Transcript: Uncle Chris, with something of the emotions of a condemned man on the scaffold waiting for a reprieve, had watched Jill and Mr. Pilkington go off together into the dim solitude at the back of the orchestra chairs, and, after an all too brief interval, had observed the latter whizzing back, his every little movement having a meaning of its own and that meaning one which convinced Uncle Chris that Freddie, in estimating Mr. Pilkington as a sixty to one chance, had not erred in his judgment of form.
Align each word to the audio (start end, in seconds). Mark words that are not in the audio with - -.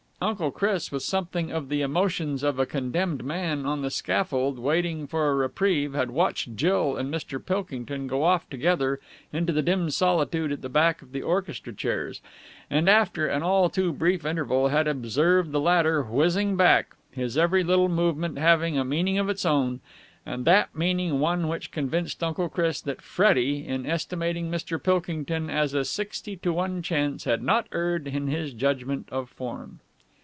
Uncle 0.23 0.51
Chris, 0.51 0.91
with 0.91 1.01
something 1.01 1.51
of 1.51 1.67
the 1.67 1.81
emotions 1.81 2.43
of 2.43 2.59
a 2.59 2.65
condemned 2.67 3.23
man 3.25 3.65
on 3.65 3.81
the 3.81 3.89
scaffold 3.89 4.59
waiting 4.59 5.07
for 5.07 5.27
a 5.29 5.33
reprieve, 5.33 5.93
had 5.93 6.11
watched 6.11 6.55
Jill 6.55 6.95
and 6.95 7.11
Mr. 7.11 7.43
Pilkington 7.43 8.05
go 8.05 8.21
off 8.21 8.47
together 8.47 8.99
into 9.33 9.51
the 9.51 9.63
dim 9.63 9.89
solitude 9.89 10.51
at 10.51 10.61
the 10.61 10.69
back 10.69 11.01
of 11.01 11.11
the 11.11 11.23
orchestra 11.23 11.73
chairs, 11.73 12.21
and, 12.69 12.87
after 12.87 13.25
an 13.25 13.41
all 13.41 13.67
too 13.67 13.91
brief 13.91 14.23
interval, 14.23 14.67
had 14.67 14.87
observed 14.87 15.51
the 15.51 15.59
latter 15.59 16.03
whizzing 16.03 16.55
back, 16.55 16.93
his 17.09 17.35
every 17.35 17.63
little 17.63 17.89
movement 17.89 18.37
having 18.37 18.77
a 18.77 18.85
meaning 18.85 19.17
of 19.17 19.27
its 19.27 19.43
own 19.43 19.79
and 20.23 20.45
that 20.45 20.69
meaning 20.75 21.19
one 21.19 21.47
which 21.47 21.71
convinced 21.71 22.23
Uncle 22.23 22.47
Chris 22.47 22.79
that 22.79 23.01
Freddie, 23.01 23.65
in 23.67 23.87
estimating 23.87 24.51
Mr. 24.51 24.81
Pilkington 24.81 25.49
as 25.49 25.73
a 25.73 25.83
sixty 25.83 26.37
to 26.37 26.53
one 26.53 26.83
chance, 26.83 27.23
had 27.23 27.41
not 27.41 27.65
erred 27.71 28.05
in 28.05 28.27
his 28.27 28.53
judgment 28.53 29.09
of 29.11 29.27
form. 29.27 29.79